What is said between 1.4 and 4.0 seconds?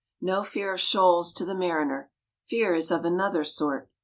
the mariner. Fear is of another sort.